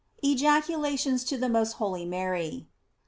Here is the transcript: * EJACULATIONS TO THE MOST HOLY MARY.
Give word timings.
* 0.15 0.23
EJACULATIONS 0.23 1.23
TO 1.23 1.37
THE 1.37 1.47
MOST 1.47 1.73
HOLY 1.73 2.05
MARY. 2.05 2.65